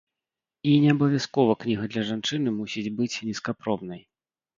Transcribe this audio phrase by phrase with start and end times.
[0.69, 4.01] І не абавязкова кніга для жанчыны мусіць быць нізкапробнай.